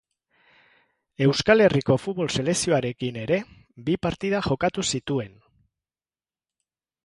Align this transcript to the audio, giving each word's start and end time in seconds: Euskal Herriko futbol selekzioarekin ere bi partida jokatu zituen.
Euskal 1.25 1.63
Herriko 1.65 1.97
futbol 2.05 2.33
selekzioarekin 2.37 3.21
ere 3.27 3.39
bi 3.91 3.99
partida 4.09 4.43
jokatu 4.51 4.89
zituen. 4.97 5.41